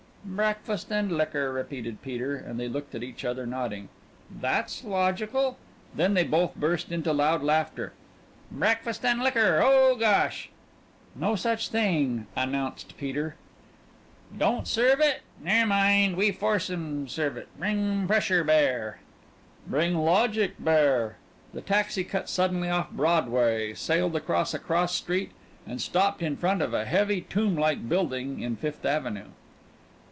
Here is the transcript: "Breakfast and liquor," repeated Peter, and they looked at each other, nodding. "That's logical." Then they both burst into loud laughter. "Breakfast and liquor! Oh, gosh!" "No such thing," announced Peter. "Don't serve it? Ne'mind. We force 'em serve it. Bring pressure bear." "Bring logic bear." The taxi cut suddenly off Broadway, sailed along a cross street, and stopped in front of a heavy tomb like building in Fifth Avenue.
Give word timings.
"Breakfast 0.23 0.91
and 0.91 1.11
liquor," 1.17 1.51
repeated 1.51 2.03
Peter, 2.03 2.35
and 2.37 2.59
they 2.59 2.67
looked 2.69 2.93
at 2.93 3.01
each 3.01 3.25
other, 3.25 3.47
nodding. 3.47 3.89
"That's 4.29 4.83
logical." 4.83 5.57
Then 5.95 6.13
they 6.13 6.23
both 6.23 6.53
burst 6.55 6.91
into 6.91 7.11
loud 7.11 7.41
laughter. 7.41 7.93
"Breakfast 8.51 9.03
and 9.03 9.23
liquor! 9.23 9.59
Oh, 9.63 9.95
gosh!" 9.95 10.51
"No 11.15 11.35
such 11.35 11.69
thing," 11.69 12.27
announced 12.35 12.95
Peter. 12.97 13.33
"Don't 14.37 14.67
serve 14.67 14.99
it? 15.01 15.21
Ne'mind. 15.43 16.15
We 16.15 16.31
force 16.31 16.69
'em 16.69 17.07
serve 17.07 17.35
it. 17.35 17.47
Bring 17.57 18.05
pressure 18.05 18.43
bear." 18.43 18.99
"Bring 19.65 19.95
logic 19.97 20.53
bear." 20.59 21.17
The 21.51 21.61
taxi 21.61 22.03
cut 22.03 22.29
suddenly 22.29 22.69
off 22.69 22.91
Broadway, 22.91 23.73
sailed 23.73 24.11
along 24.15 24.21
a 24.53 24.59
cross 24.67 24.93
street, 24.95 25.31
and 25.65 25.81
stopped 25.81 26.21
in 26.21 26.37
front 26.37 26.61
of 26.61 26.75
a 26.75 26.85
heavy 26.85 27.21
tomb 27.21 27.57
like 27.57 27.89
building 27.89 28.41
in 28.41 28.55
Fifth 28.55 28.85
Avenue. 28.85 29.29